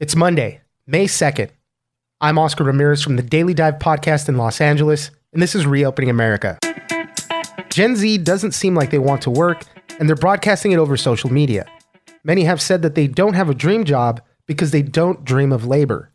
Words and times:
It's 0.00 0.16
Monday, 0.16 0.62
May 0.86 1.04
2nd. 1.04 1.50
I'm 2.22 2.38
Oscar 2.38 2.64
Ramirez 2.64 3.02
from 3.02 3.16
the 3.16 3.22
Daily 3.22 3.52
Dive 3.52 3.74
podcast 3.74 4.30
in 4.30 4.38
Los 4.38 4.58
Angeles, 4.58 5.10
and 5.34 5.42
this 5.42 5.54
is 5.54 5.66
Reopening 5.66 6.08
America. 6.08 6.58
Gen 7.68 7.96
Z 7.96 8.16
doesn't 8.16 8.52
seem 8.52 8.74
like 8.74 8.90
they 8.90 8.98
want 8.98 9.20
to 9.20 9.30
work, 9.30 9.62
and 9.98 10.08
they're 10.08 10.16
broadcasting 10.16 10.72
it 10.72 10.78
over 10.78 10.96
social 10.96 11.30
media. 11.30 11.66
Many 12.24 12.44
have 12.44 12.62
said 12.62 12.80
that 12.80 12.94
they 12.94 13.08
don't 13.08 13.34
have 13.34 13.50
a 13.50 13.54
dream 13.54 13.84
job 13.84 14.22
because 14.46 14.70
they 14.70 14.80
don't 14.80 15.22
dream 15.22 15.52
of 15.52 15.66
labor. 15.66 16.10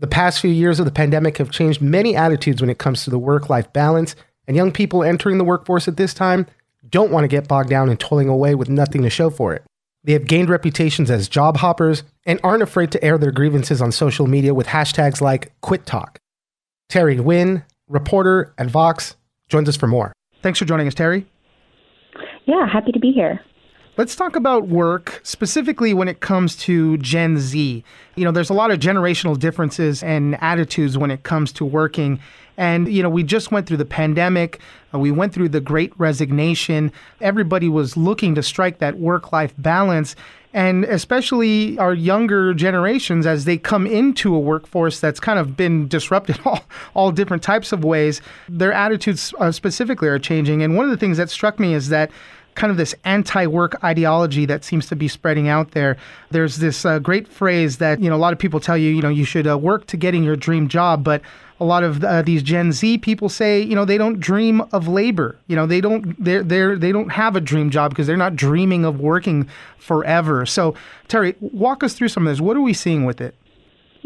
The 0.00 0.06
past 0.06 0.40
few 0.40 0.48
years 0.50 0.80
of 0.80 0.86
the 0.86 0.90
pandemic 0.90 1.36
have 1.36 1.50
changed 1.50 1.82
many 1.82 2.16
attitudes 2.16 2.62
when 2.62 2.70
it 2.70 2.78
comes 2.78 3.04
to 3.04 3.10
the 3.10 3.18
work 3.18 3.50
life 3.50 3.70
balance, 3.74 4.16
and 4.48 4.56
young 4.56 4.72
people 4.72 5.04
entering 5.04 5.36
the 5.36 5.44
workforce 5.44 5.88
at 5.88 5.98
this 5.98 6.14
time 6.14 6.46
don't 6.88 7.10
want 7.10 7.24
to 7.24 7.28
get 7.28 7.48
bogged 7.48 7.68
down 7.68 7.90
and 7.90 8.00
toiling 8.00 8.30
away 8.30 8.54
with 8.54 8.70
nothing 8.70 9.02
to 9.02 9.10
show 9.10 9.28
for 9.28 9.52
it. 9.52 9.62
They 10.06 10.12
have 10.12 10.28
gained 10.28 10.48
reputations 10.48 11.10
as 11.10 11.28
job 11.28 11.56
hoppers 11.56 12.04
and 12.24 12.38
aren't 12.44 12.62
afraid 12.62 12.92
to 12.92 13.04
air 13.04 13.18
their 13.18 13.32
grievances 13.32 13.82
on 13.82 13.90
social 13.90 14.28
media 14.28 14.54
with 14.54 14.68
hashtags 14.68 15.20
like 15.20 15.52
QuitTok. 15.62 16.16
Terry 16.88 17.16
Nguyen, 17.16 17.64
reporter 17.88 18.54
at 18.56 18.68
Vox, 18.68 19.16
joins 19.48 19.68
us 19.68 19.76
for 19.76 19.88
more. 19.88 20.12
Thanks 20.42 20.60
for 20.60 20.64
joining 20.64 20.86
us, 20.86 20.94
Terry. 20.94 21.26
Yeah, 22.44 22.68
happy 22.72 22.92
to 22.92 23.00
be 23.00 23.10
here. 23.10 23.40
Let's 23.98 24.14
talk 24.14 24.36
about 24.36 24.68
work, 24.68 25.20
specifically 25.22 25.94
when 25.94 26.06
it 26.06 26.20
comes 26.20 26.54
to 26.56 26.98
Gen 26.98 27.38
Z. 27.38 27.82
You 28.14 28.24
know, 28.24 28.30
there's 28.30 28.50
a 28.50 28.54
lot 28.54 28.70
of 28.70 28.78
generational 28.78 29.38
differences 29.38 30.02
and 30.02 30.36
attitudes 30.42 30.98
when 30.98 31.10
it 31.10 31.22
comes 31.22 31.50
to 31.52 31.64
working. 31.64 32.20
And, 32.58 32.92
you 32.92 33.02
know, 33.02 33.08
we 33.08 33.22
just 33.22 33.52
went 33.52 33.66
through 33.66 33.78
the 33.78 33.86
pandemic, 33.86 34.60
uh, 34.92 34.98
we 34.98 35.10
went 35.10 35.32
through 35.32 35.48
the 35.48 35.62
great 35.62 35.98
resignation. 35.98 36.92
Everybody 37.22 37.70
was 37.70 37.96
looking 37.96 38.34
to 38.34 38.42
strike 38.42 38.80
that 38.80 38.98
work 38.98 39.32
life 39.32 39.54
balance. 39.56 40.14
And 40.52 40.84
especially 40.84 41.78
our 41.78 41.94
younger 41.94 42.52
generations, 42.52 43.26
as 43.26 43.46
they 43.46 43.56
come 43.56 43.86
into 43.86 44.34
a 44.34 44.38
workforce 44.38 45.00
that's 45.00 45.20
kind 45.20 45.38
of 45.38 45.56
been 45.56 45.88
disrupted 45.88 46.38
all, 46.44 46.64
all 46.92 47.12
different 47.12 47.42
types 47.42 47.72
of 47.72 47.82
ways, 47.82 48.20
their 48.48 48.74
attitudes 48.74 49.32
uh, 49.38 49.52
specifically 49.52 50.08
are 50.08 50.18
changing. 50.18 50.62
And 50.62 50.76
one 50.76 50.84
of 50.84 50.90
the 50.90 50.96
things 50.98 51.16
that 51.16 51.30
struck 51.30 51.58
me 51.58 51.72
is 51.72 51.88
that 51.88 52.10
kind 52.56 52.70
of 52.70 52.76
this 52.76 52.94
anti-work 53.04 53.82
ideology 53.84 54.46
that 54.46 54.64
seems 54.64 54.86
to 54.86 54.96
be 54.96 55.06
spreading 55.06 55.48
out 55.48 55.70
there. 55.70 55.96
There's 56.30 56.56
this 56.56 56.84
uh, 56.84 56.98
great 56.98 57.28
phrase 57.28 57.78
that 57.78 58.00
you 58.00 58.10
know 58.10 58.16
a 58.16 58.18
lot 58.18 58.32
of 58.32 58.38
people 58.38 58.58
tell 58.58 58.76
you, 58.76 58.90
you 58.90 59.02
know, 59.02 59.08
you 59.08 59.24
should 59.24 59.46
uh, 59.46 59.56
work 59.56 59.86
to 59.86 59.96
getting 59.96 60.24
your 60.24 60.36
dream 60.36 60.68
job, 60.68 61.04
but 61.04 61.22
a 61.58 61.64
lot 61.64 61.82
of 61.82 62.04
uh, 62.04 62.22
these 62.22 62.42
Gen 62.42 62.72
Z 62.72 62.98
people 62.98 63.28
say, 63.28 63.60
you 63.60 63.74
know, 63.74 63.84
they 63.84 63.96
don't 63.96 64.20
dream 64.20 64.60
of 64.72 64.88
labor. 64.88 65.38
You 65.46 65.56
know, 65.56 65.66
they 65.66 65.80
don't 65.80 66.22
they're 66.22 66.42
they're 66.42 66.76
they 66.76 66.92
don't 66.92 67.10
have 67.12 67.36
a 67.36 67.40
dream 67.40 67.70
job 67.70 67.90
because 67.90 68.06
they're 68.06 68.16
not 68.16 68.36
dreaming 68.36 68.84
of 68.84 69.00
working 69.00 69.48
forever. 69.78 70.44
So, 70.44 70.74
Terry, 71.08 71.34
walk 71.40 71.82
us 71.82 71.94
through 71.94 72.08
some 72.08 72.26
of 72.26 72.32
this. 72.32 72.40
What 72.40 72.56
are 72.56 72.62
we 72.62 72.72
seeing 72.72 73.04
with 73.04 73.20
it? 73.20 73.34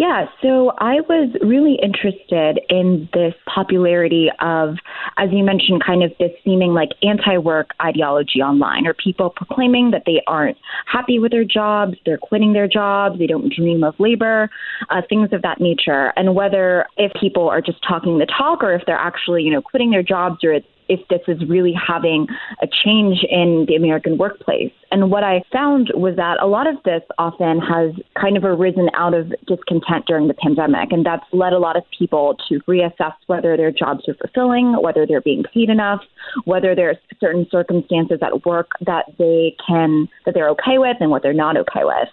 Yeah, 0.01 0.25
so 0.41 0.73
I 0.79 1.03
was 1.11 1.29
really 1.43 1.75
interested 1.83 2.59
in 2.71 3.07
this 3.13 3.35
popularity 3.45 4.31
of, 4.41 4.77
as 5.19 5.29
you 5.31 5.45
mentioned, 5.45 5.83
kind 5.85 6.03
of 6.03 6.11
this 6.19 6.31
seeming 6.43 6.73
like 6.73 6.89
anti 7.03 7.37
work 7.37 7.73
ideology 7.83 8.41
online, 8.41 8.87
or 8.87 8.95
people 8.95 9.29
proclaiming 9.29 9.91
that 9.91 10.05
they 10.07 10.23
aren't 10.27 10.57
happy 10.87 11.19
with 11.19 11.33
their 11.33 11.45
jobs, 11.45 11.99
they're 12.07 12.17
quitting 12.17 12.55
their 12.55 12.67
jobs, 12.67 13.19
they 13.19 13.27
don't 13.27 13.53
dream 13.53 13.85
of 13.85 13.95
labor, 14.01 14.49
uh, 14.89 15.03
things 15.07 15.35
of 15.35 15.43
that 15.43 15.61
nature. 15.61 16.15
And 16.17 16.35
whether 16.35 16.87
if 16.97 17.13
people 17.21 17.51
are 17.51 17.61
just 17.61 17.85
talking 17.87 18.17
the 18.17 18.27
talk 18.27 18.63
or 18.63 18.73
if 18.73 18.81
they're 18.87 18.97
actually, 18.97 19.43
you 19.43 19.53
know, 19.53 19.61
quitting 19.61 19.91
their 19.91 20.03
jobs 20.03 20.43
or 20.43 20.55
it's 20.55 20.67
if 20.91 21.01
this 21.09 21.21
is 21.29 21.49
really 21.49 21.73
having 21.73 22.27
a 22.61 22.67
change 22.85 23.25
in 23.31 23.65
the 23.69 23.77
American 23.77 24.19
workplace. 24.19 24.73
And 24.91 25.11
what 25.11 25.23
I 25.23 25.43
found 25.53 25.93
was 25.95 26.17
that 26.17 26.43
a 26.43 26.47
lot 26.47 26.67
of 26.67 26.75
this 26.85 27.03
often 27.17 27.61
has 27.61 27.95
kind 28.21 28.37
of 28.37 28.45
arisen 28.45 28.91
out 28.95 29.15
of 29.15 29.33
discontent 29.47 30.07
during 30.07 30.27
the 30.27 30.35
pandemic. 30.35 30.91
And 30.91 31.07
that's 31.07 31.25
led 31.33 31.53
a 31.53 31.59
lot 31.59 31.77
of 31.77 31.85
people 31.97 32.37
to 32.49 32.59
reassess 32.69 33.15
whether 33.29 33.57
their 33.57 33.71
jobs 33.71 34.09
are 34.09 34.15
fulfilling, 34.15 34.75
whether 34.83 35.07
they're 35.07 35.21
being 35.21 35.45
paid 35.55 35.71
enough, 35.71 36.01
whether 36.45 36.75
there's 36.75 36.97
certain 37.21 37.47
circumstances 37.51 38.19
at 38.21 38.45
work 38.45 38.73
that 38.85 39.05
they 39.17 39.55
can, 39.65 40.09
that 40.27 40.35
they're 40.35 40.51
okay 40.51 40.79
with 40.79 40.97
and 40.99 41.11
what 41.11 41.23
they're 41.23 41.33
not 41.33 41.57
okay 41.57 41.85
with. 41.85 42.09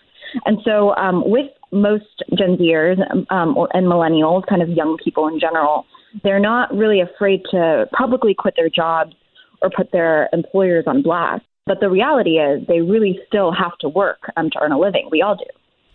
And 0.45 0.59
so, 0.63 0.95
um, 0.97 1.23
with 1.25 1.47
most 1.71 2.23
Gen 2.37 2.57
Zers 2.57 2.99
um, 3.31 3.55
and 3.73 3.87
millennials, 3.87 4.45
kind 4.45 4.61
of 4.61 4.69
young 4.69 4.97
people 5.03 5.27
in 5.27 5.39
general, 5.39 5.85
they're 6.23 6.39
not 6.39 6.75
really 6.75 7.01
afraid 7.01 7.41
to 7.51 7.88
publicly 7.97 8.33
quit 8.38 8.55
their 8.55 8.69
jobs 8.69 9.13
or 9.61 9.69
put 9.69 9.91
their 9.91 10.29
employers 10.33 10.85
on 10.88 11.01
blast. 11.01 11.44
But 11.66 11.79
the 11.81 11.89
reality 11.89 12.38
is, 12.38 12.66
they 12.67 12.81
really 12.81 13.19
still 13.28 13.51
have 13.51 13.78
to 13.81 13.89
work 13.89 14.19
um, 14.38 14.50
to 14.51 14.59
earn 14.61 14.72
a 14.72 14.79
living. 14.79 15.09
We 15.11 15.22
all 15.22 15.35
do. 15.35 15.44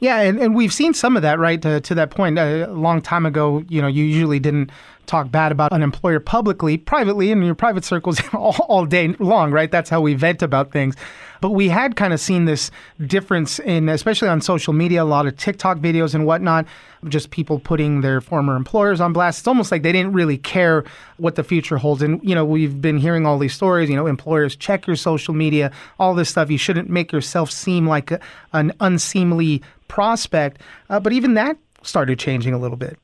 Yeah, 0.01 0.21
and, 0.21 0.39
and 0.41 0.55
we've 0.55 0.73
seen 0.73 0.95
some 0.95 1.17
of 1.17 1.23
that, 1.23 1.39
right? 1.39 1.63
To, 1.63 1.81
to 1.81 1.95
that 1.95 2.11
point, 2.11 2.39
uh, 2.39 2.67
a 2.69 2.73
long 2.73 3.01
time 3.01 3.25
ago, 3.25 3.63
you 3.69 3.81
know, 3.81 3.87
you 3.87 4.05
usually 4.05 4.41
didn't 4.41 4.71
talk 5.07 5.31
bad 5.31 5.53
about 5.53 5.73
an 5.73 5.83
employer 5.83 6.21
publicly, 6.21 6.77
privately 6.77 7.31
in 7.31 7.43
your 7.43 7.55
private 7.55 7.85
circles 7.85 8.21
all, 8.33 8.57
all 8.69 8.87
day 8.87 9.09
long, 9.19 9.51
right? 9.51 9.71
That's 9.71 9.91
how 9.91 10.01
we 10.01 10.15
vent 10.15 10.43
about 10.43 10.73
things. 10.73 10.97
But 11.41 11.51
we 11.51 11.69
had 11.69 11.97
kind 11.97 12.13
of 12.13 12.21
seen 12.21 12.45
this 12.45 12.71
difference 13.05 13.59
in, 13.59 13.89
especially 13.89 14.29
on 14.29 14.41
social 14.41 14.73
media, 14.73 15.03
a 15.03 15.05
lot 15.05 15.27
of 15.27 15.37
TikTok 15.37 15.79
videos 15.79 16.15
and 16.15 16.25
whatnot, 16.25 16.67
of 17.03 17.11
just 17.11 17.31
people 17.31 17.59
putting 17.59 18.01
their 18.01 18.21
former 18.21 18.55
employers 18.55 19.01
on 19.01 19.13
blast. 19.13 19.41
It's 19.41 19.49
almost 19.49 19.73
like 19.73 19.83
they 19.83 19.91
didn't 19.91 20.13
really 20.13 20.39
care 20.39 20.85
what 21.17 21.35
the 21.35 21.43
future 21.43 21.79
holds. 21.79 22.01
And, 22.01 22.21
you 22.23 22.37
know, 22.37 22.45
we've 22.45 22.81
been 22.81 22.97
hearing 22.97 23.27
all 23.27 23.39
these 23.39 23.55
stories, 23.55 23.91
you 23.91 23.97
know, 23.97 24.07
employers 24.07 24.55
check 24.55 24.87
your 24.87 24.95
social 24.95 25.35
media, 25.35 25.73
all 25.99 26.15
this 26.15 26.29
stuff. 26.29 26.49
You 26.49 26.59
shouldn't 26.59 26.89
make 26.89 27.11
yourself 27.11 27.51
seem 27.51 27.89
like 27.89 28.13
a, 28.13 28.21
an 28.53 28.73
unseemly 28.79 29.63
prospect. 29.89 30.61
Uh, 30.89 31.01
but 31.01 31.13
even 31.13 31.35
that 31.35 31.57
started 31.83 32.21
changing 32.21 32.55
a 32.55 32.59
little 32.59 32.77
bit. 32.77 32.99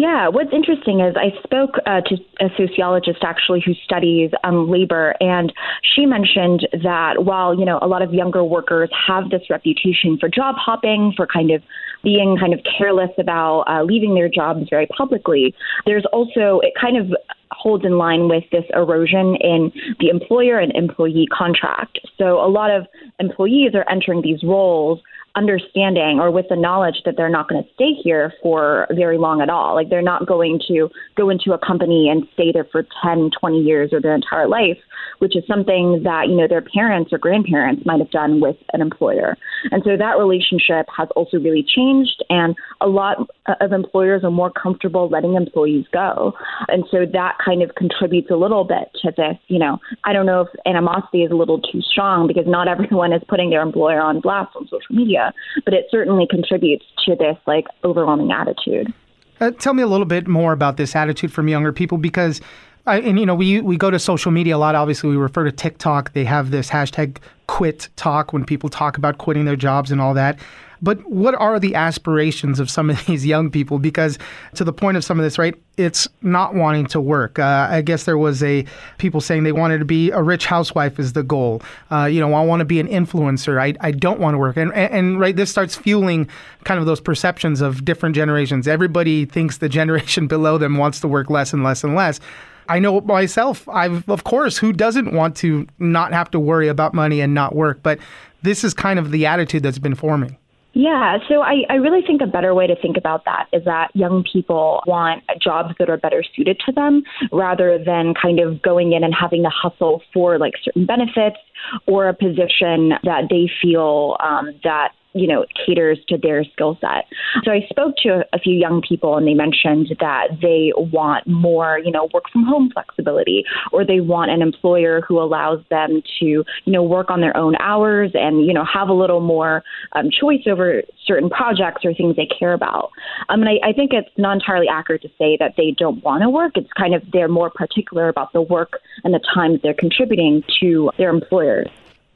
Yeah, 0.00 0.28
what's 0.28 0.52
interesting 0.52 1.00
is 1.00 1.16
I 1.16 1.36
spoke 1.42 1.74
uh, 1.84 2.02
to 2.02 2.16
a 2.38 2.50
sociologist 2.56 3.18
actually 3.22 3.60
who 3.66 3.74
studies 3.84 4.30
um, 4.44 4.70
labor, 4.70 5.16
and 5.18 5.52
she 5.82 6.06
mentioned 6.06 6.68
that 6.84 7.24
while 7.24 7.58
you 7.58 7.64
know 7.64 7.80
a 7.82 7.88
lot 7.88 8.00
of 8.00 8.14
younger 8.14 8.44
workers 8.44 8.90
have 9.08 9.30
this 9.30 9.42
reputation 9.50 10.16
for 10.16 10.28
job 10.28 10.54
hopping, 10.56 11.14
for 11.16 11.26
kind 11.26 11.50
of 11.50 11.64
being 12.04 12.36
kind 12.38 12.54
of 12.54 12.60
careless 12.78 13.10
about 13.18 13.62
uh, 13.62 13.82
leaving 13.82 14.14
their 14.14 14.28
jobs 14.28 14.68
very 14.70 14.86
publicly, 14.86 15.52
there's 15.84 16.06
also 16.12 16.60
it 16.62 16.74
kind 16.80 16.96
of 16.96 17.12
holds 17.50 17.84
in 17.84 17.98
line 17.98 18.28
with 18.28 18.44
this 18.52 18.64
erosion 18.74 19.34
in 19.40 19.72
the 19.98 20.10
employer 20.10 20.60
and 20.60 20.70
employee 20.76 21.26
contract. 21.36 21.98
So 22.18 22.38
a 22.38 22.46
lot 22.46 22.70
of 22.70 22.86
employees 23.18 23.72
are 23.74 23.84
entering 23.90 24.22
these 24.22 24.44
roles 24.44 25.00
understanding 25.38 26.18
or 26.18 26.30
with 26.32 26.46
the 26.48 26.56
knowledge 26.56 26.96
that 27.04 27.16
they're 27.16 27.28
not 27.28 27.48
going 27.48 27.62
to 27.62 27.68
stay 27.74 27.92
here 27.92 28.34
for 28.42 28.88
very 28.90 29.18
long 29.18 29.40
at 29.40 29.48
all. 29.48 29.76
Like 29.76 29.88
they're 29.88 30.02
not 30.02 30.26
going 30.26 30.60
to 30.66 30.90
go 31.16 31.30
into 31.30 31.52
a 31.52 31.58
company 31.58 32.08
and 32.10 32.26
stay 32.34 32.50
there 32.52 32.66
for 32.72 32.84
10, 33.02 33.30
20 33.38 33.60
years 33.60 33.92
or 33.92 34.00
their 34.00 34.14
entire 34.14 34.48
life, 34.48 34.78
which 35.18 35.36
is 35.36 35.44
something 35.46 36.02
that, 36.04 36.28
you 36.28 36.36
know, 36.36 36.48
their 36.48 36.62
parents 36.62 37.12
or 37.12 37.18
grandparents 37.18 37.84
might 37.84 37.98
have 37.98 38.10
done 38.10 38.40
with 38.40 38.56
an 38.72 38.80
employer. 38.80 39.36
And 39.70 39.82
so 39.84 39.96
that 39.96 40.18
relationship 40.18 40.86
has 40.96 41.08
also 41.16 41.38
really 41.38 41.64
changed. 41.66 42.24
And 42.30 42.54
a 42.80 42.86
lot 42.86 43.18
of 43.60 43.72
employers 43.72 44.24
are 44.24 44.30
more 44.30 44.50
comfortable 44.50 45.08
letting 45.08 45.34
employees 45.34 45.86
go. 45.92 46.34
And 46.68 46.84
so 46.90 47.04
that 47.12 47.36
kind 47.44 47.62
of 47.62 47.74
contributes 47.74 48.30
a 48.30 48.36
little 48.36 48.64
bit 48.64 48.90
to 49.02 49.12
this, 49.16 49.36
you 49.48 49.58
know, 49.58 49.78
I 50.04 50.12
don't 50.12 50.26
know 50.26 50.42
if 50.42 50.48
animosity 50.66 51.22
is 51.22 51.30
a 51.30 51.36
little 51.36 51.60
too 51.60 51.80
strong 51.82 52.26
because 52.26 52.44
not 52.46 52.68
everyone 52.68 53.12
is 53.12 53.22
putting 53.28 53.50
their 53.50 53.62
employer 53.62 54.00
on 54.00 54.20
blast 54.20 54.54
on 54.56 54.64
social 54.64 54.94
media, 54.94 55.32
but 55.64 55.74
it 55.74 55.86
certainly 55.90 56.26
contributes 56.28 56.84
to 57.06 57.14
this 57.16 57.36
like 57.46 57.64
overwhelming 57.84 58.30
attitude. 58.30 58.92
Uh, 59.40 59.52
tell 59.52 59.72
me 59.72 59.82
a 59.82 59.86
little 59.86 60.06
bit 60.06 60.26
more 60.26 60.52
about 60.52 60.76
this 60.76 60.96
attitude 60.96 61.32
from 61.32 61.48
younger 61.48 61.72
people 61.72 61.96
because 61.96 62.40
I, 62.88 62.98
and 63.00 63.18
you 63.18 63.26
know 63.26 63.34
we 63.34 63.60
we 63.60 63.76
go 63.76 63.90
to 63.90 63.98
social 63.98 64.32
media 64.32 64.56
a 64.56 64.58
lot 64.58 64.74
obviously 64.74 65.10
we 65.10 65.16
refer 65.16 65.44
to 65.44 65.52
TikTok 65.52 66.12
they 66.12 66.24
have 66.24 66.50
this 66.50 66.70
hashtag 66.70 67.18
QuitTok 67.48 68.32
when 68.32 68.44
people 68.44 68.68
talk 68.68 68.98
about 68.98 69.18
quitting 69.18 69.44
their 69.44 69.56
jobs 69.56 69.90
and 69.90 70.00
all 70.00 70.14
that 70.14 70.38
but 70.80 71.04
what 71.10 71.34
are 71.34 71.58
the 71.58 71.74
aspirations 71.74 72.60
of 72.60 72.70
some 72.70 72.90
of 72.90 73.04
these 73.06 73.26
young 73.26 73.50
people? 73.50 73.78
Because 73.78 74.18
to 74.54 74.64
the 74.64 74.72
point 74.72 74.96
of 74.96 75.04
some 75.04 75.18
of 75.18 75.24
this, 75.24 75.38
right, 75.38 75.54
it's 75.76 76.08
not 76.22 76.54
wanting 76.54 76.86
to 76.86 77.00
work. 77.00 77.38
Uh, 77.38 77.68
I 77.70 77.82
guess 77.82 78.04
there 78.04 78.18
was 78.18 78.42
a 78.42 78.64
people 78.98 79.20
saying 79.20 79.44
they 79.44 79.52
wanted 79.52 79.78
to 79.78 79.84
be 79.84 80.10
a 80.10 80.22
rich 80.22 80.46
housewife 80.46 80.98
is 80.98 81.12
the 81.12 81.22
goal. 81.22 81.62
Uh, 81.90 82.04
you 82.04 82.20
know, 82.20 82.32
I 82.34 82.44
want 82.44 82.60
to 82.60 82.64
be 82.64 82.80
an 82.80 82.88
influencer. 82.88 83.60
I, 83.60 83.74
I 83.80 83.90
don't 83.92 84.20
want 84.20 84.34
to 84.34 84.38
work. 84.38 84.56
And, 84.56 84.72
and, 84.72 84.92
and 84.92 85.20
right, 85.20 85.34
this 85.34 85.50
starts 85.50 85.76
fueling 85.76 86.28
kind 86.64 86.80
of 86.80 86.86
those 86.86 87.00
perceptions 87.00 87.60
of 87.60 87.84
different 87.84 88.14
generations. 88.14 88.66
Everybody 88.66 89.24
thinks 89.24 89.58
the 89.58 89.68
generation 89.78 90.26
below 90.26 90.58
them 90.58 90.76
wants 90.76 91.00
to 91.00 91.08
work 91.08 91.30
less 91.30 91.52
and 91.52 91.62
less 91.62 91.84
and 91.84 91.94
less. 91.94 92.20
I 92.68 92.78
know 92.78 93.00
myself. 93.00 93.68
I've, 93.68 94.08
of 94.08 94.24
course, 94.24 94.58
who 94.58 94.72
doesn't 94.72 95.12
want 95.12 95.36
to 95.38 95.66
not 95.78 96.12
have 96.12 96.30
to 96.32 96.40
worry 96.40 96.68
about 96.68 96.94
money 96.94 97.20
and 97.20 97.34
not 97.34 97.54
work? 97.54 97.82
But 97.82 97.98
this 98.42 98.64
is 98.64 98.74
kind 98.74 98.98
of 98.98 99.10
the 99.10 99.26
attitude 99.26 99.62
that's 99.62 99.78
been 99.78 99.94
forming. 99.94 100.36
Yeah, 100.74 101.18
so 101.28 101.40
I, 101.42 101.64
I 101.70 101.74
really 101.74 102.02
think 102.06 102.20
a 102.20 102.26
better 102.26 102.54
way 102.54 102.66
to 102.66 102.76
think 102.76 102.96
about 102.96 103.24
that 103.24 103.48
is 103.52 103.64
that 103.64 103.90
young 103.94 104.22
people 104.30 104.80
want 104.86 105.24
jobs 105.42 105.74
that 105.78 105.90
are 105.90 105.96
better 105.96 106.22
suited 106.36 106.60
to 106.66 106.72
them 106.72 107.02
rather 107.32 107.82
than 107.82 108.14
kind 108.14 108.38
of 108.38 108.62
going 108.62 108.92
in 108.92 109.02
and 109.02 109.12
having 109.12 109.42
to 109.42 109.50
hustle 109.50 110.02
for 110.12 110.38
like 110.38 110.52
certain 110.62 110.86
benefits 110.86 111.38
or 111.86 112.08
a 112.08 112.14
position 112.14 112.90
that 113.02 113.24
they 113.28 113.50
feel 113.60 114.16
um, 114.20 114.52
that 114.62 114.92
you 115.18 115.26
know, 115.26 115.44
caters 115.66 115.98
to 116.08 116.18
their 116.18 116.44
skill 116.44 116.78
set. 116.80 117.04
So 117.44 117.50
I 117.50 117.66
spoke 117.68 117.94
to 118.02 118.24
a 118.32 118.38
few 118.38 118.54
young 118.54 118.82
people 118.86 119.16
and 119.16 119.26
they 119.26 119.34
mentioned 119.34 119.94
that 120.00 120.28
they 120.40 120.72
want 120.76 121.26
more, 121.26 121.78
you 121.78 121.90
know, 121.90 122.08
work 122.12 122.24
from 122.32 122.44
home 122.44 122.70
flexibility 122.72 123.44
or 123.72 123.84
they 123.84 124.00
want 124.00 124.30
an 124.30 124.42
employer 124.42 125.00
who 125.00 125.20
allows 125.20 125.60
them 125.70 126.02
to, 126.20 126.24
you 126.26 126.44
know, 126.66 126.82
work 126.82 127.10
on 127.10 127.20
their 127.20 127.36
own 127.36 127.54
hours 127.60 128.12
and, 128.14 128.46
you 128.46 128.52
know, 128.52 128.64
have 128.64 128.88
a 128.88 128.92
little 128.92 129.20
more 129.20 129.62
um, 129.92 130.10
choice 130.10 130.42
over 130.46 130.82
certain 131.06 131.30
projects 131.30 131.84
or 131.84 131.94
things 131.94 132.16
they 132.16 132.26
care 132.38 132.52
about. 132.52 132.90
Um, 133.28 133.42
and 133.42 133.48
I, 133.48 133.68
I 133.68 133.72
think 133.72 133.92
it's 133.92 134.10
not 134.16 134.34
entirely 134.34 134.68
accurate 134.68 135.02
to 135.02 135.08
say 135.18 135.36
that 135.38 135.54
they 135.56 135.74
don't 135.76 136.02
want 136.02 136.22
to 136.22 136.30
work. 136.30 136.52
It's 136.56 136.72
kind 136.76 136.94
of 136.94 137.02
they're 137.12 137.28
more 137.28 137.50
particular 137.50 138.08
about 138.08 138.32
the 138.32 138.42
work 138.42 138.80
and 139.04 139.14
the 139.14 139.20
times 139.34 139.60
they're 139.62 139.74
contributing 139.74 140.42
to 140.60 140.90
their 140.98 141.10
employers 141.10 141.68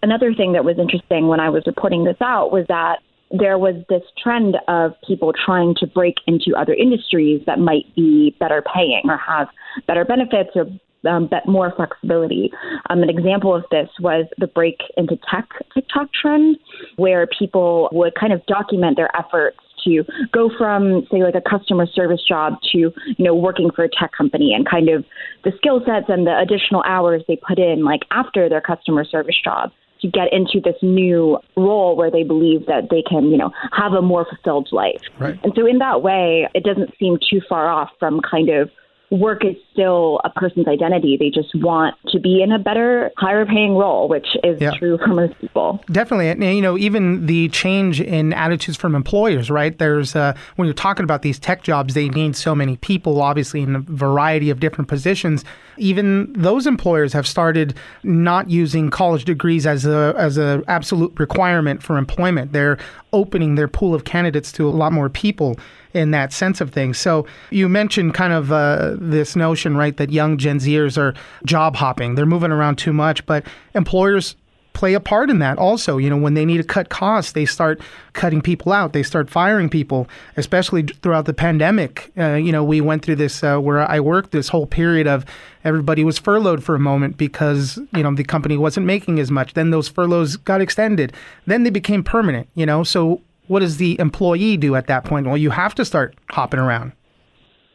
another 0.02 0.34
thing 0.34 0.52
that 0.52 0.64
was 0.64 0.78
interesting 0.78 1.28
when 1.28 1.40
I 1.40 1.48
was 1.48 1.62
reporting 1.66 2.04
this 2.04 2.16
out 2.20 2.52
was 2.52 2.66
that 2.68 2.98
there 3.30 3.56
was 3.56 3.76
this 3.88 4.02
trend 4.22 4.56
of 4.68 4.92
people 5.06 5.32
trying 5.32 5.74
to 5.76 5.86
break 5.86 6.16
into 6.26 6.54
other 6.56 6.74
industries 6.74 7.40
that 7.46 7.58
might 7.58 7.86
be 7.96 8.36
better 8.38 8.62
paying 8.74 9.02
or 9.08 9.16
have 9.16 9.48
better 9.86 10.04
benefits 10.04 10.50
or 10.54 10.66
um, 11.04 11.26
but 11.28 11.48
more 11.48 11.72
flexibility. 11.74 12.52
Um, 12.88 13.02
an 13.02 13.10
example 13.10 13.56
of 13.56 13.64
this 13.72 13.88
was 13.98 14.26
the 14.38 14.46
break 14.46 14.78
into 14.96 15.18
tech 15.28 15.48
TikTok 15.74 16.12
trend, 16.12 16.58
where 16.94 17.26
people 17.26 17.88
would 17.90 18.14
kind 18.14 18.32
of 18.32 18.44
document 18.46 18.96
their 18.96 19.10
efforts 19.16 19.58
to 19.84 20.04
go 20.32 20.48
from 20.56 21.06
say 21.10 21.24
like 21.24 21.34
a 21.34 21.40
customer 21.40 21.86
service 21.86 22.20
job 22.26 22.54
to 22.70 22.78
you 22.78 22.94
know 23.18 23.34
working 23.34 23.68
for 23.74 23.82
a 23.82 23.88
tech 23.88 24.12
company 24.16 24.54
and 24.54 24.68
kind 24.68 24.88
of 24.88 25.04
the 25.42 25.50
skill 25.56 25.80
sets 25.84 26.06
and 26.08 26.24
the 26.24 26.38
additional 26.38 26.84
hours 26.86 27.20
they 27.26 27.34
put 27.34 27.58
in 27.58 27.84
like 27.84 28.02
after 28.12 28.48
their 28.48 28.60
customer 28.60 29.04
service 29.04 29.34
job 29.42 29.72
to 30.02 30.08
get 30.08 30.32
into 30.32 30.60
this 30.62 30.76
new 30.82 31.38
role 31.56 31.96
where 31.96 32.10
they 32.10 32.22
believe 32.22 32.66
that 32.66 32.88
they 32.90 33.02
can, 33.02 33.30
you 33.30 33.36
know, 33.36 33.50
have 33.72 33.92
a 33.92 34.02
more 34.02 34.26
fulfilled 34.26 34.68
life. 34.72 35.00
Right. 35.18 35.38
And 35.42 35.52
so 35.56 35.66
in 35.66 35.78
that 35.78 36.02
way, 36.02 36.48
it 36.54 36.64
doesn't 36.64 36.90
seem 36.98 37.18
too 37.30 37.40
far 37.48 37.68
off 37.68 37.90
from 37.98 38.20
kind 38.20 38.48
of 38.50 38.70
work 39.12 39.44
is 39.44 39.54
still 39.72 40.20
a 40.24 40.30
person's 40.30 40.66
identity. 40.66 41.16
They 41.18 41.28
just 41.28 41.54
want 41.54 41.94
to 42.08 42.18
be 42.18 42.42
in 42.42 42.50
a 42.50 42.58
better, 42.58 43.12
higher 43.18 43.44
paying 43.44 43.76
role, 43.76 44.08
which 44.08 44.26
is 44.42 44.60
yeah. 44.60 44.72
true 44.78 44.98
for 44.98 45.08
most 45.08 45.38
people. 45.38 45.84
Definitely. 45.92 46.30
And, 46.30 46.42
you 46.42 46.62
know, 46.62 46.78
even 46.78 47.26
the 47.26 47.50
change 47.50 48.00
in 48.00 48.32
attitudes 48.32 48.78
from 48.78 48.94
employers, 48.94 49.50
right? 49.50 49.78
There's, 49.78 50.16
uh, 50.16 50.34
when 50.56 50.66
you're 50.66 50.74
talking 50.74 51.04
about 51.04 51.20
these 51.20 51.38
tech 51.38 51.62
jobs, 51.62 51.92
they 51.92 52.08
need 52.08 52.34
so 52.36 52.54
many 52.54 52.78
people, 52.78 53.20
obviously, 53.20 53.60
in 53.60 53.76
a 53.76 53.80
variety 53.80 54.48
of 54.48 54.60
different 54.60 54.88
positions. 54.88 55.44
Even 55.76 56.32
those 56.32 56.66
employers 56.66 57.12
have 57.12 57.26
started 57.26 57.74
not 58.02 58.50
using 58.50 58.90
college 58.90 59.24
degrees 59.24 59.66
as 59.66 59.84
a 59.86 60.14
as 60.16 60.38
a 60.38 60.62
absolute 60.68 61.12
requirement 61.18 61.82
for 61.82 61.98
employment. 61.98 62.52
They're 62.52 62.78
opening 63.12 63.54
their 63.54 63.68
pool 63.68 63.94
of 63.94 64.04
candidates 64.04 64.52
to 64.52 64.68
a 64.68 64.70
lot 64.70 64.92
more 64.92 65.08
people 65.08 65.58
in 65.94 66.10
that 66.12 66.32
sense 66.32 66.60
of 66.60 66.70
things. 66.70 66.98
So 66.98 67.26
you 67.50 67.68
mentioned 67.68 68.14
kind 68.14 68.32
of 68.32 68.50
uh, 68.50 68.96
this 68.98 69.36
notion, 69.36 69.76
right, 69.76 69.96
that 69.96 70.10
young 70.10 70.38
Gen 70.38 70.58
Zers 70.58 70.96
are 70.96 71.14
job 71.44 71.76
hopping. 71.76 72.14
They're 72.14 72.26
moving 72.26 72.50
around 72.50 72.76
too 72.76 72.92
much, 72.92 73.24
but 73.26 73.44
employers 73.74 74.36
play 74.72 74.94
a 74.94 75.00
part 75.00 75.30
in 75.30 75.38
that 75.38 75.58
also. 75.58 75.98
You 75.98 76.10
know, 76.10 76.16
when 76.16 76.34
they 76.34 76.44
need 76.44 76.58
to 76.58 76.64
cut 76.64 76.88
costs, 76.88 77.32
they 77.32 77.44
start 77.44 77.80
cutting 78.12 78.40
people 78.40 78.72
out. 78.72 78.92
They 78.92 79.02
start 79.02 79.30
firing 79.30 79.68
people, 79.68 80.08
especially 80.36 80.82
throughout 80.82 81.26
the 81.26 81.34
pandemic. 81.34 82.12
Uh, 82.16 82.34
you 82.34 82.52
know, 82.52 82.64
we 82.64 82.80
went 82.80 83.04
through 83.04 83.16
this 83.16 83.42
uh, 83.42 83.58
where 83.58 83.80
I 83.90 84.00
worked 84.00 84.32
this 84.32 84.48
whole 84.48 84.66
period 84.66 85.06
of 85.06 85.24
everybody 85.64 86.04
was 86.04 86.18
furloughed 86.18 86.62
for 86.64 86.74
a 86.74 86.80
moment 86.80 87.16
because, 87.16 87.78
you 87.94 88.02
know, 88.02 88.14
the 88.14 88.24
company 88.24 88.56
wasn't 88.56 88.86
making 88.86 89.18
as 89.18 89.30
much. 89.30 89.54
Then 89.54 89.70
those 89.70 89.88
furloughs 89.88 90.36
got 90.36 90.60
extended. 90.60 91.12
Then 91.46 91.62
they 91.62 91.70
became 91.70 92.02
permanent, 92.02 92.48
you 92.54 92.66
know. 92.66 92.82
So 92.84 93.20
what 93.48 93.60
does 93.60 93.76
the 93.76 93.98
employee 94.00 94.56
do 94.56 94.74
at 94.74 94.86
that 94.86 95.04
point? 95.04 95.26
Well, 95.26 95.36
you 95.36 95.50
have 95.50 95.74
to 95.76 95.84
start 95.84 96.14
hopping 96.30 96.60
around. 96.60 96.92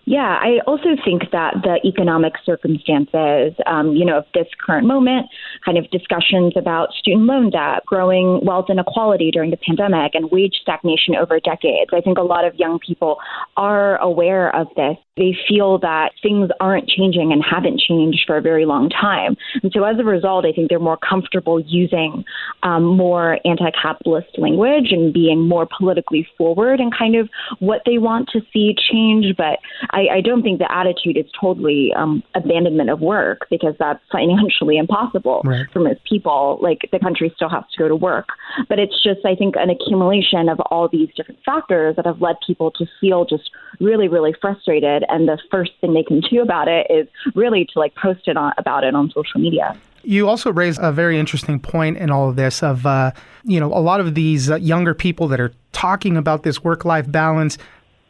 Yeah, 0.10 0.40
I 0.42 0.60
also 0.66 0.96
think 1.04 1.24
that 1.34 1.56
the 1.64 1.82
economic 1.86 2.36
circumstances, 2.46 3.54
um, 3.66 3.92
you 3.92 4.06
know, 4.06 4.20
of 4.20 4.26
this 4.34 4.48
current 4.66 4.88
moment, 4.88 5.26
kind 5.66 5.78
of 5.78 5.84
discussions 5.92 6.54
about 6.56 6.94
student 6.94 7.26
loan 7.26 7.50
debt, 7.50 7.86
growing 7.86 8.40
wealth 8.42 8.68
inequality 8.70 9.32
during 9.32 9.52
the 9.52 9.58
pandemic, 9.58 10.16
and 10.16 10.32
wage 10.32 10.60
stagnation 10.62 11.14
over 11.20 11.42
decades. 11.42 11.92
I 11.94 12.00
think 12.00 12.18
a 12.18 12.22
lot 12.22 12.46
of 12.46 12.56
young 12.56 12.80
people 12.80 13.18
are 13.58 13.98
aware 13.98 14.56
of 14.56 14.68
this. 14.78 14.96
They 15.18 15.36
feel 15.48 15.80
that 15.80 16.12
things 16.22 16.50
aren't 16.60 16.88
changing 16.88 17.32
and 17.32 17.44
haven't 17.44 17.80
changed 17.80 18.24
for 18.26 18.38
a 18.38 18.42
very 18.42 18.66
long 18.66 18.90
time. 18.90 19.36
And 19.64 19.72
so 19.74 19.84
as 19.84 20.00
a 20.00 20.04
result, 20.04 20.46
I 20.46 20.52
think 20.52 20.70
they're 20.70 20.80
more 20.80 20.98
comfortable 20.98 21.60
using 21.60 22.24
um, 22.64 22.84
more 22.84 23.40
anti 23.46 23.72
capitalist 23.72 24.38
language 24.38 24.92
and 24.92 25.14
being 25.14 25.48
more 25.48 25.68
politically 25.78 26.28
forward 26.38 26.80
and 26.80 26.96
kind 26.96 27.16
of 27.16 27.30
what 27.60 27.82
they 27.86 27.98
want 27.98 28.30
to 28.30 28.42
see 28.54 28.76
change. 28.92 29.36
But 29.38 29.60
I, 29.92 30.08
I 30.18 30.22
don't 30.22 30.44
think 30.44 30.60
the 30.60 30.72
attitude 30.72 31.18
is 31.18 31.26
totally 31.40 31.92
um, 31.96 32.24
abandonment 32.36 32.90
of 32.90 33.00
work 33.00 33.48
because 33.50 33.76
that's 33.80 34.02
financially 34.12 34.78
impossible 34.84 35.42
right. 35.44 35.66
for 35.72 35.80
most 35.80 36.04
people. 36.04 36.60
Like 36.62 36.90
the 36.92 37.00
country 37.00 37.32
still 37.36 37.50
has 37.50 37.64
to 37.72 37.78
go 37.78 37.88
to 37.88 37.96
work, 37.96 38.28
but 38.70 38.80
it's 38.80 39.02
just 39.04 39.26
I 39.26 39.36
think 39.36 39.56
an 39.58 39.70
accumulation 39.70 40.50
of 40.50 40.60
all 40.72 40.88
these 40.88 41.10
different 41.16 41.40
factors 41.46 41.96
that 41.96 42.06
have 42.06 42.22
led 42.22 42.36
people 42.46 42.72
to 42.72 42.86
feel 43.00 43.26
just 43.26 43.50
really 43.80 44.08
really 44.08 44.34
frustrated. 44.40 45.04
And 45.10 45.28
the 45.28 45.38
first 45.50 45.72
thing 45.82 45.94
they 45.94 46.04
can 46.04 46.22
do 46.22 46.42
about 46.42 46.68
it 46.68 46.88
is 46.90 47.08
really 47.36 47.66
to 47.74 47.80
like 47.80 47.96
post 47.96 48.28
it 48.28 48.38
on 48.38 48.54
about 48.58 48.84
it 48.84 48.96
on 48.96 49.12
social 49.12 49.40
media. 49.40 49.78
You 50.04 50.30
also 50.30 50.54
raise 50.54 50.80
a 50.80 50.92
very 50.92 51.20
interesting 51.20 51.60
point 51.60 51.98
in 51.98 52.12
all 52.12 52.30
of 52.30 52.36
this 52.36 52.64
of, 52.64 52.86
uh, 52.86 53.12
you 53.44 53.60
know, 53.60 53.74
a 53.74 53.80
lot 53.80 54.00
of 54.00 54.16
these 54.16 54.50
uh, 54.50 54.56
younger 54.56 54.94
people 54.94 55.28
that 55.28 55.40
are 55.40 55.52
talking 55.74 56.16
about 56.16 56.44
this 56.44 56.64
work 56.64 56.86
life 56.86 57.12
balance 57.12 57.58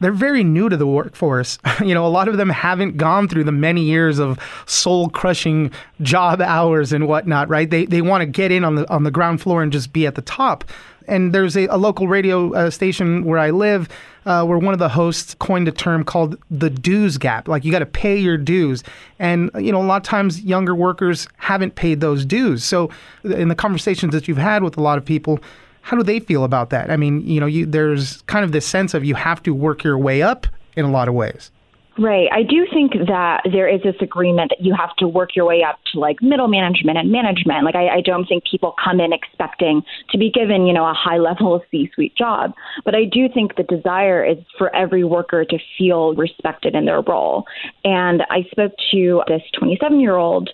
they're 0.00 0.12
very 0.12 0.44
new 0.44 0.68
to 0.68 0.76
the 0.76 0.86
workforce. 0.86 1.58
you 1.84 1.94
know, 1.94 2.06
a 2.06 2.08
lot 2.08 2.28
of 2.28 2.36
them 2.36 2.50
haven't 2.50 2.96
gone 2.96 3.28
through 3.28 3.44
the 3.44 3.52
many 3.52 3.82
years 3.82 4.18
of 4.18 4.38
soul 4.66 5.08
crushing 5.08 5.70
job 6.02 6.40
hours 6.42 6.92
and 6.92 7.08
whatnot, 7.08 7.48
right? 7.48 7.68
They 7.68 7.86
they 7.86 8.02
want 8.02 8.22
to 8.22 8.26
get 8.26 8.52
in 8.52 8.64
on 8.64 8.76
the 8.76 8.90
on 8.90 9.04
the 9.04 9.10
ground 9.10 9.40
floor 9.40 9.62
and 9.62 9.72
just 9.72 9.92
be 9.92 10.06
at 10.06 10.14
the 10.14 10.22
top. 10.22 10.64
And 11.08 11.34
there's 11.34 11.56
a, 11.56 11.66
a 11.66 11.76
local 11.76 12.06
radio 12.06 12.52
uh, 12.54 12.70
station 12.70 13.24
where 13.24 13.38
I 13.38 13.50
live 13.50 13.88
uh, 14.26 14.44
where 14.44 14.58
one 14.58 14.74
of 14.74 14.78
the 14.78 14.90
hosts 14.90 15.34
coined 15.38 15.68
a 15.68 15.72
term 15.72 16.04
called 16.04 16.36
the 16.50 16.68
dues 16.68 17.16
gap. 17.16 17.48
Like 17.48 17.64
you 17.64 17.72
got 17.72 17.78
to 17.78 17.86
pay 17.86 18.18
your 18.18 18.36
dues. 18.36 18.84
And, 19.18 19.50
you 19.58 19.72
know, 19.72 19.80
a 19.80 19.86
lot 19.86 19.96
of 19.96 20.02
times 20.02 20.42
younger 20.42 20.74
workers 20.74 21.26
haven't 21.38 21.76
paid 21.76 22.00
those 22.00 22.26
dues. 22.26 22.62
So 22.62 22.90
in 23.24 23.48
the 23.48 23.54
conversations 23.54 24.12
that 24.12 24.28
you've 24.28 24.36
had 24.36 24.62
with 24.62 24.76
a 24.76 24.82
lot 24.82 24.98
of 24.98 25.04
people, 25.04 25.40
how 25.80 25.96
do 25.96 26.02
they 26.02 26.20
feel 26.20 26.44
about 26.44 26.68
that? 26.70 26.90
I 26.90 26.98
mean, 26.98 27.26
you 27.26 27.40
know, 27.40 27.46
you, 27.46 27.64
there's 27.64 28.20
kind 28.22 28.44
of 28.44 28.52
this 28.52 28.66
sense 28.66 28.92
of 28.92 29.02
you 29.02 29.14
have 29.14 29.42
to 29.44 29.54
work 29.54 29.82
your 29.82 29.96
way 29.96 30.20
up 30.20 30.46
in 30.76 30.84
a 30.84 30.90
lot 30.90 31.08
of 31.08 31.14
ways. 31.14 31.50
Right. 31.98 32.28
I 32.32 32.44
do 32.44 32.64
think 32.72 32.92
that 33.08 33.42
there 33.50 33.68
is 33.68 33.82
this 33.82 33.96
agreement 34.00 34.52
that 34.56 34.64
you 34.64 34.72
have 34.72 34.94
to 34.98 35.08
work 35.08 35.34
your 35.34 35.44
way 35.44 35.64
up 35.68 35.80
to 35.92 35.98
like 35.98 36.22
middle 36.22 36.46
management 36.46 36.96
and 36.96 37.10
management. 37.10 37.64
Like, 37.64 37.74
I, 37.74 37.88
I 37.88 38.00
don't 38.02 38.24
think 38.24 38.44
people 38.48 38.74
come 38.82 39.00
in 39.00 39.12
expecting 39.12 39.82
to 40.10 40.18
be 40.18 40.30
given, 40.30 40.64
you 40.64 40.72
know, 40.72 40.84
a 40.84 40.94
high 40.94 41.18
level 41.18 41.60
C 41.72 41.90
suite 41.94 42.14
job. 42.16 42.52
But 42.84 42.94
I 42.94 43.04
do 43.04 43.28
think 43.28 43.56
the 43.56 43.64
desire 43.64 44.24
is 44.24 44.38
for 44.56 44.74
every 44.76 45.02
worker 45.02 45.44
to 45.44 45.58
feel 45.76 46.14
respected 46.14 46.76
in 46.76 46.84
their 46.84 47.00
role. 47.00 47.44
And 47.84 48.22
I 48.30 48.42
spoke 48.52 48.72
to 48.92 49.22
this 49.26 49.42
27 49.58 49.98
year 49.98 50.14
old 50.14 50.50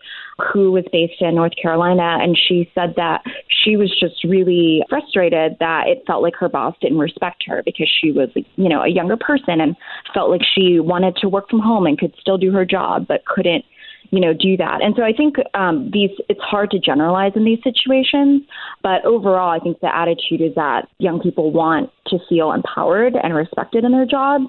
who 0.53 0.73
was 0.73 0.85
based 0.93 1.21
in 1.21 1.35
North 1.35 1.53
Carolina, 1.61 2.19
and 2.21 2.37
she 2.37 2.71
said 2.75 2.95
that 2.97 3.23
she 3.49 3.77
was 3.77 3.95
just 3.99 4.25
really 4.25 4.83
frustrated 4.89 5.57
that 5.61 5.87
it 5.87 6.03
felt 6.07 6.23
like 6.23 6.35
her 6.37 6.49
boss 6.49 6.75
didn't 6.81 6.99
respect 6.99 7.45
her 7.47 7.63
because 7.65 7.91
she 8.01 8.13
was, 8.13 8.29
you 8.35 8.69
know, 8.69 8.83
a 8.83 8.89
younger 8.89 9.17
person 9.17 9.61
and 9.61 9.77
felt 10.13 10.31
like 10.31 10.43
she 10.55 10.81
wanted 10.81 11.17
to 11.17 11.29
work 11.29 11.49
from 11.49 11.61
home 11.61 11.87
and 11.87 11.99
could 11.99 12.15
still 12.21 12.39
do 12.39 12.51
her 12.53 12.65
job, 12.65 13.07
but 13.07 13.25
couldn't 13.27 13.65
you 14.11 14.21
know 14.21 14.33
do 14.33 14.57
that. 14.57 14.81
And 14.83 14.95
so 14.97 15.03
i 15.03 15.13
think 15.13 15.37
um, 15.55 15.91
these 15.93 16.11
it's 16.29 16.41
hard 16.41 16.71
to 16.71 16.79
generalize 16.79 17.33
in 17.35 17.45
these 17.45 17.59
situations 17.65 18.43
but 18.83 19.05
overall 19.05 19.51
i 19.51 19.59
think 19.59 19.81
the 19.81 19.95
attitude 19.95 20.41
is 20.41 20.55
that 20.55 20.89
young 20.99 21.21
people 21.21 21.51
want 21.51 21.91
to 22.09 22.19
feel 22.29 22.53
empowered 22.53 23.15
and 23.21 23.35
respected 23.35 23.85
in 23.85 23.93
their 23.93 24.07
jobs 24.07 24.45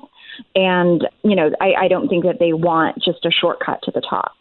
and 0.55 1.07
you 1.23 1.35
know 1.35 1.49
i, 1.61 1.85
I 1.85 1.87
don't 1.87 2.09
think 2.09 2.25
that 2.25 2.37
they 2.39 2.53
want 2.53 2.97
just 3.03 3.25
a 3.25 3.31
shortcut 3.31 3.79
to 3.83 3.91
the 3.91 4.01
top 4.01 4.33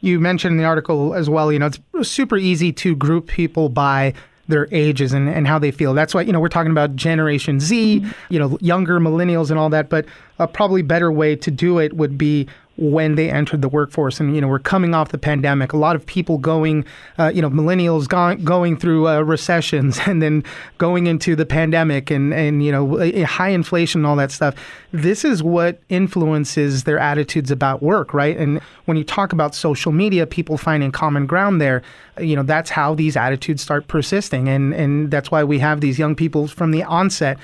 you 0.00 0.20
mentioned 0.20 0.52
in 0.52 0.58
the 0.58 0.64
article 0.64 1.14
as 1.14 1.28
well, 1.28 1.52
you 1.52 1.58
know, 1.58 1.70
it's 1.94 2.08
super 2.08 2.36
easy 2.36 2.72
to 2.72 2.94
group 2.94 3.26
people 3.26 3.68
by 3.68 4.14
their 4.48 4.66
ages 4.72 5.12
and, 5.12 5.28
and 5.28 5.46
how 5.46 5.58
they 5.58 5.70
feel. 5.70 5.94
That's 5.94 6.14
why, 6.14 6.22
you 6.22 6.32
know, 6.32 6.40
we're 6.40 6.48
talking 6.48 6.72
about 6.72 6.96
Generation 6.96 7.60
Z, 7.60 8.00
mm-hmm. 8.00 8.10
you 8.30 8.38
know, 8.38 8.56
younger 8.60 8.98
millennials 8.98 9.50
and 9.50 9.58
all 9.58 9.68
that. 9.70 9.90
But 9.90 10.06
a 10.38 10.48
probably 10.48 10.82
better 10.82 11.12
way 11.12 11.36
to 11.36 11.50
do 11.50 11.78
it 11.78 11.92
would 11.94 12.16
be 12.16 12.48
when 12.78 13.16
they 13.16 13.28
entered 13.28 13.60
the 13.60 13.68
workforce. 13.68 14.20
And, 14.20 14.36
you 14.36 14.40
know, 14.40 14.46
we're 14.46 14.60
coming 14.60 14.94
off 14.94 15.08
the 15.08 15.18
pandemic. 15.18 15.72
A 15.72 15.76
lot 15.76 15.96
of 15.96 16.06
people 16.06 16.38
going, 16.38 16.84
uh, 17.18 17.32
you 17.34 17.42
know, 17.42 17.50
millennials 17.50 18.08
go- 18.08 18.36
going 18.36 18.76
through 18.76 19.08
uh, 19.08 19.20
recessions 19.20 19.98
and 20.06 20.22
then 20.22 20.44
going 20.78 21.08
into 21.08 21.34
the 21.34 21.44
pandemic 21.44 22.10
and, 22.10 22.32
and, 22.32 22.64
you 22.64 22.70
know, 22.70 22.96
high 23.24 23.48
inflation 23.48 24.00
and 24.00 24.06
all 24.06 24.14
that 24.16 24.30
stuff. 24.30 24.54
This 24.92 25.24
is 25.24 25.42
what 25.42 25.80
influences 25.88 26.84
their 26.84 27.00
attitudes 27.00 27.50
about 27.50 27.82
work, 27.82 28.14
right? 28.14 28.36
And 28.36 28.60
when 28.84 28.96
you 28.96 29.04
talk 29.04 29.32
about 29.32 29.56
social 29.56 29.90
media, 29.90 30.24
people 30.24 30.56
finding 30.56 30.92
common 30.92 31.26
ground 31.26 31.60
there, 31.60 31.82
you 32.20 32.36
know, 32.36 32.44
that's 32.44 32.70
how 32.70 32.94
these 32.94 33.16
attitudes 33.16 33.60
start 33.60 33.88
persisting. 33.88 34.48
And, 34.48 34.72
and 34.72 35.10
that's 35.10 35.32
why 35.32 35.42
we 35.42 35.58
have 35.58 35.80
these 35.80 35.98
young 35.98 36.14
people 36.14 36.46
from 36.46 36.70
the 36.70 36.84
onset 36.84 37.38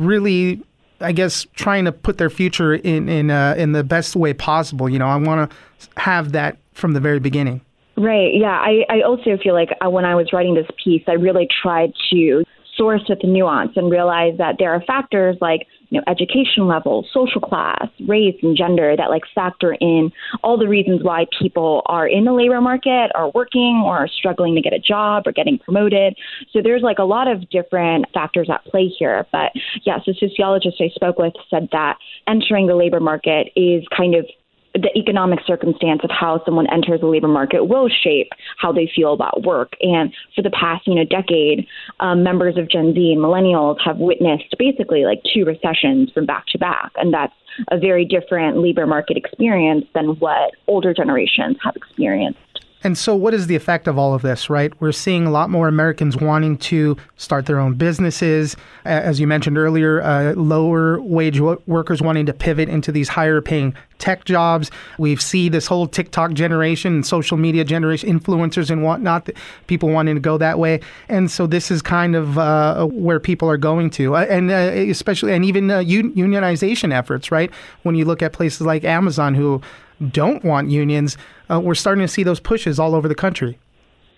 really 0.00 0.62
I 1.00 1.12
guess 1.12 1.46
trying 1.54 1.84
to 1.86 1.92
put 1.92 2.18
their 2.18 2.30
future 2.30 2.74
in 2.74 3.08
in 3.08 3.30
uh, 3.30 3.54
in 3.56 3.72
the 3.72 3.84
best 3.84 4.16
way 4.16 4.34
possible. 4.34 4.88
You 4.88 4.98
know, 4.98 5.06
I 5.06 5.16
want 5.16 5.50
to 5.50 5.56
have 6.00 6.32
that 6.32 6.58
from 6.72 6.92
the 6.92 7.00
very 7.00 7.20
beginning. 7.20 7.60
Right. 7.96 8.32
Yeah. 8.34 8.48
I, 8.48 8.84
I 8.88 9.02
also 9.02 9.36
feel 9.42 9.52
like 9.52 9.68
uh, 9.84 9.90
when 9.90 10.06
I 10.06 10.14
was 10.14 10.32
writing 10.32 10.54
this 10.54 10.66
piece, 10.82 11.02
I 11.06 11.12
really 11.12 11.46
tried 11.62 11.92
to 12.10 12.44
source 12.76 13.02
with 13.08 13.18
the 13.20 13.28
nuance 13.28 13.72
and 13.76 13.90
realize 13.90 14.38
that 14.38 14.56
there 14.58 14.72
are 14.72 14.82
factors 14.86 15.36
like 15.40 15.66
you 15.90 15.98
know, 15.98 16.04
education 16.06 16.66
level, 16.66 17.06
social 17.12 17.40
class, 17.40 17.88
race, 18.06 18.36
and 18.42 18.56
gender 18.56 18.96
that 18.96 19.10
like 19.10 19.22
factor 19.34 19.76
in 19.80 20.10
all 20.42 20.56
the 20.56 20.68
reasons 20.68 21.02
why 21.02 21.26
people 21.40 21.82
are 21.86 22.06
in 22.06 22.24
the 22.24 22.32
labor 22.32 22.60
market, 22.60 23.10
are 23.14 23.30
working, 23.34 23.82
or 23.84 23.98
are 23.98 24.08
struggling 24.08 24.54
to 24.54 24.60
get 24.60 24.72
a 24.72 24.78
job 24.78 25.24
or 25.26 25.32
getting 25.32 25.58
promoted. 25.58 26.16
So 26.52 26.60
there's 26.62 26.82
like 26.82 26.98
a 26.98 27.04
lot 27.04 27.28
of 27.28 27.48
different 27.50 28.06
factors 28.14 28.48
at 28.48 28.64
play 28.64 28.86
here. 28.86 29.26
But 29.32 29.52
yes, 29.84 30.00
the 30.06 30.14
sociologist 30.14 30.76
I 30.80 30.88
spoke 30.94 31.18
with 31.18 31.34
said 31.50 31.68
that 31.72 31.98
entering 32.26 32.66
the 32.66 32.76
labor 32.76 33.00
market 33.00 33.50
is 33.56 33.84
kind 33.94 34.14
of 34.14 34.26
the 34.74 34.90
economic 34.96 35.40
circumstance 35.46 36.00
of 36.04 36.10
how 36.10 36.42
someone 36.44 36.66
enters 36.72 37.00
the 37.00 37.06
labor 37.06 37.28
market 37.28 37.66
will 37.66 37.88
shape 37.88 38.30
how 38.56 38.72
they 38.72 38.90
feel 38.94 39.12
about 39.12 39.42
work. 39.42 39.72
And 39.80 40.14
for 40.34 40.42
the 40.42 40.50
past, 40.50 40.86
you 40.86 40.94
know, 40.94 41.04
decade, 41.04 41.66
um, 41.98 42.22
members 42.22 42.56
of 42.56 42.70
Gen 42.70 42.94
Z 42.94 43.12
and 43.12 43.20
millennials 43.20 43.76
have 43.84 43.98
witnessed 43.98 44.54
basically 44.58 45.04
like 45.04 45.20
two 45.34 45.44
recessions 45.44 46.10
from 46.12 46.26
back 46.26 46.46
to 46.48 46.58
back, 46.58 46.92
and 46.96 47.12
that's 47.12 47.32
a 47.70 47.78
very 47.78 48.04
different 48.04 48.58
labor 48.58 48.86
market 48.86 49.16
experience 49.16 49.86
than 49.94 50.18
what 50.20 50.52
older 50.68 50.94
generations 50.94 51.56
have 51.64 51.74
experienced. 51.74 52.38
And 52.82 52.96
so, 52.96 53.14
what 53.14 53.34
is 53.34 53.46
the 53.46 53.56
effect 53.56 53.88
of 53.88 53.98
all 53.98 54.14
of 54.14 54.22
this, 54.22 54.48
right? 54.48 54.72
We're 54.80 54.92
seeing 54.92 55.26
a 55.26 55.30
lot 55.30 55.50
more 55.50 55.68
Americans 55.68 56.16
wanting 56.16 56.56
to 56.58 56.96
start 57.16 57.44
their 57.44 57.60
own 57.60 57.74
businesses. 57.74 58.56
As 58.86 59.20
you 59.20 59.26
mentioned 59.26 59.58
earlier, 59.58 60.00
uh, 60.02 60.32
lower 60.32 61.00
wage 61.02 61.40
workers 61.40 62.00
wanting 62.00 62.24
to 62.26 62.32
pivot 62.32 62.70
into 62.70 62.90
these 62.90 63.10
higher 63.10 63.42
paying 63.42 63.74
tech 63.98 64.24
jobs. 64.24 64.70
We've 64.96 65.20
see 65.20 65.50
this 65.50 65.66
whole 65.66 65.86
TikTok 65.86 66.32
generation 66.32 67.02
social 67.02 67.36
media 67.36 67.64
generation, 67.64 68.18
influencers 68.18 68.70
and 68.70 68.82
whatnot, 68.82 69.28
people 69.66 69.90
wanting 69.90 70.14
to 70.14 70.20
go 70.20 70.38
that 70.38 70.58
way. 70.58 70.80
And 71.10 71.30
so, 71.30 71.46
this 71.46 71.70
is 71.70 71.82
kind 71.82 72.16
of 72.16 72.38
uh, 72.38 72.86
where 72.86 73.20
people 73.20 73.50
are 73.50 73.58
going 73.58 73.90
to. 73.90 74.16
Uh, 74.16 74.26
and 74.30 74.50
uh, 74.50 74.54
especially, 74.54 75.34
and 75.34 75.44
even 75.44 75.70
uh, 75.70 75.80
unionization 75.80 76.94
efforts, 76.94 77.30
right? 77.30 77.50
When 77.82 77.94
you 77.94 78.06
look 78.06 78.22
at 78.22 78.32
places 78.32 78.62
like 78.62 78.84
Amazon, 78.84 79.34
who 79.34 79.60
don't 80.08 80.44
want 80.44 80.70
unions, 80.70 81.16
uh, 81.50 81.60
we're 81.60 81.74
starting 81.74 82.02
to 82.02 82.08
see 82.08 82.22
those 82.22 82.40
pushes 82.40 82.78
all 82.78 82.94
over 82.94 83.08
the 83.08 83.14
country. 83.14 83.58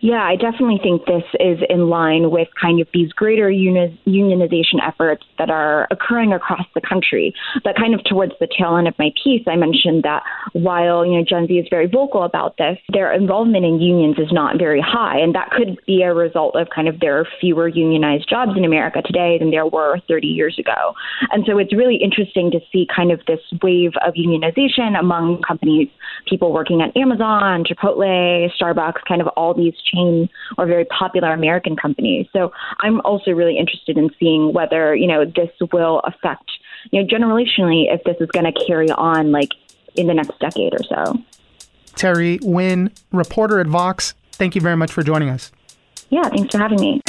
Yeah, 0.02 0.24
I 0.24 0.34
definitely 0.34 0.80
think 0.82 1.06
this 1.06 1.22
is 1.38 1.60
in 1.70 1.88
line 1.88 2.32
with 2.32 2.48
kind 2.60 2.80
of 2.80 2.88
these 2.92 3.12
greater 3.12 3.48
uni- 3.48 3.96
unionization 4.04 4.84
efforts 4.84 5.22
that 5.38 5.48
are 5.48 5.86
occurring 5.92 6.32
across 6.32 6.66
the 6.74 6.80
country. 6.80 7.32
But 7.62 7.76
kind 7.76 7.94
of 7.94 8.02
towards 8.02 8.32
the 8.40 8.48
tail 8.48 8.76
end 8.76 8.88
of 8.88 8.98
my 8.98 9.10
piece, 9.22 9.42
I 9.46 9.54
mentioned 9.54 10.02
that 10.02 10.24
while 10.54 11.06
you 11.06 11.18
know 11.18 11.24
Gen 11.24 11.46
Z 11.46 11.54
is 11.54 11.68
very 11.70 11.86
vocal 11.86 12.24
about 12.24 12.56
this, 12.56 12.78
their 12.92 13.12
involvement 13.12 13.64
in 13.64 13.80
unions 13.80 14.18
is 14.18 14.32
not 14.32 14.58
very 14.58 14.80
high, 14.80 15.20
and 15.20 15.36
that 15.36 15.52
could 15.52 15.78
be 15.86 16.02
a 16.02 16.12
result 16.12 16.56
of 16.56 16.66
kind 16.74 16.88
of 16.88 16.98
there 16.98 17.20
are 17.20 17.26
fewer 17.40 17.68
unionized 17.68 18.28
jobs 18.28 18.56
in 18.56 18.64
America 18.64 19.02
today 19.02 19.38
than 19.38 19.52
there 19.52 19.66
were 19.66 20.00
30 20.08 20.26
years 20.26 20.58
ago. 20.58 20.94
And 21.30 21.44
so 21.46 21.58
it's 21.58 21.72
really 21.72 21.96
interesting 22.02 22.50
to 22.50 22.58
see 22.72 22.88
kind 22.92 23.12
of 23.12 23.20
this 23.28 23.40
wave 23.62 23.92
of 24.04 24.14
unionization 24.14 24.98
among 24.98 25.42
companies, 25.46 25.86
people 26.26 26.52
working 26.52 26.82
at 26.82 26.96
Amazon, 26.96 27.62
Chipotle, 27.62 28.50
Starbucks, 28.60 29.04
kind 29.06 29.20
of 29.20 29.28
all 29.36 29.54
these 29.54 29.74
chain 29.92 30.28
or 30.58 30.66
very 30.66 30.84
popular 30.86 31.32
American 31.32 31.76
companies. 31.76 32.26
So 32.32 32.52
I'm 32.80 33.00
also 33.02 33.30
really 33.32 33.58
interested 33.58 33.96
in 33.98 34.10
seeing 34.18 34.52
whether, 34.52 34.94
you 34.94 35.06
know, 35.06 35.24
this 35.24 35.50
will 35.72 36.00
affect, 36.00 36.50
you 36.90 37.02
know, 37.02 37.08
generationally 37.08 37.92
if 37.92 38.02
this 38.04 38.16
is 38.20 38.28
going 38.32 38.52
to 38.52 38.64
carry 38.66 38.90
on 38.90 39.32
like 39.32 39.50
in 39.96 40.06
the 40.06 40.14
next 40.14 40.38
decade 40.38 40.74
or 40.74 40.82
so. 40.84 41.22
Terry 41.94 42.38
Nguyen, 42.38 42.96
reporter 43.12 43.60
at 43.60 43.66
Vox, 43.66 44.14
thank 44.32 44.54
you 44.54 44.60
very 44.60 44.76
much 44.76 44.90
for 44.90 45.02
joining 45.02 45.28
us. 45.28 45.52
Yeah, 46.08 46.28
thanks 46.28 46.54
for 46.54 46.58
having 46.58 46.80
me. 46.80 47.00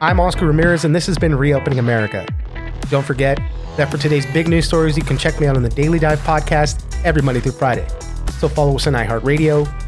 I'm 0.00 0.20
Oscar 0.20 0.46
Ramirez, 0.46 0.84
and 0.84 0.94
this 0.94 1.06
has 1.06 1.18
been 1.18 1.34
Reopening 1.34 1.78
America. 1.78 2.26
Don't 2.88 3.04
forget 3.04 3.38
that 3.76 3.90
for 3.90 3.98
today's 3.98 4.24
big 4.26 4.48
news 4.48 4.66
stories, 4.66 4.96
you 4.96 5.02
can 5.02 5.18
check 5.18 5.40
me 5.40 5.46
out 5.46 5.56
on 5.56 5.62
the 5.62 5.68
Daily 5.68 5.98
Dive 5.98 6.20
podcast 6.20 6.84
every 7.04 7.20
Monday 7.20 7.40
through 7.40 7.52
Friday. 7.52 7.86
So 8.38 8.48
follow 8.48 8.76
us 8.76 8.86
on 8.86 8.92
iHeartRadio 8.94 9.87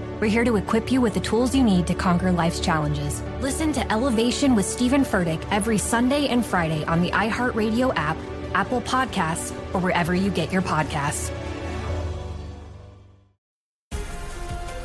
We're 0.21 0.29
here 0.29 0.43
to 0.43 0.55
equip 0.55 0.91
you 0.91 1.01
with 1.01 1.15
the 1.15 1.19
tools 1.19 1.55
you 1.55 1.63
need 1.63 1.87
to 1.87 1.95
conquer 1.95 2.31
life's 2.31 2.59
challenges. 2.59 3.23
Listen 3.41 3.73
to 3.73 3.91
Elevation 3.91 4.53
with 4.53 4.67
Stephen 4.67 5.01
Furtick 5.01 5.43
every 5.49 5.79
Sunday 5.79 6.27
and 6.27 6.45
Friday 6.45 6.85
on 6.85 7.01
the 7.01 7.09
iHeartRadio 7.09 7.91
app, 7.95 8.15
Apple 8.53 8.81
Podcasts, 8.81 9.51
or 9.73 9.79
wherever 9.79 10.13
you 10.13 10.29
get 10.29 10.51
your 10.51 10.61
podcasts. 10.61 11.31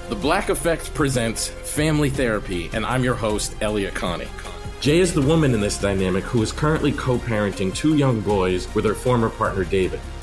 The 0.09 0.17
Black 0.17 0.49
Effect 0.49 0.95
presents 0.95 1.49
Family 1.49 2.09
Therapy, 2.09 2.71
and 2.73 2.87
I'm 2.87 3.05
your 3.05 3.15
host, 3.15 3.55
Elliott 3.61 3.95
Connie. 3.95 4.29
Jay 4.81 5.01
is 5.01 5.13
the 5.13 5.21
woman 5.21 5.53
in 5.53 5.61
this 5.61 5.79
dynamic 5.79 6.25
who 6.25 6.43
is 6.43 6.51
currently 6.51 6.93
co 6.93 7.19
parenting 7.19 7.75
two 7.75 7.99
young 7.99 8.23
boys 8.23 8.75
with 8.75 8.87
her 8.87 8.95
former 8.95 9.29
partner, 9.29 9.65
David. 9.65 10.01